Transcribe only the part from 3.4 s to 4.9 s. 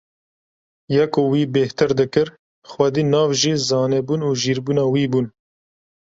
jî zanebûn û jîrbûna